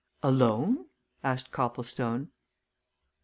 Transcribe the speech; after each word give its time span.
"Alone?" 0.23 0.87
asked 1.23 1.51
Copplestone. 1.51 2.29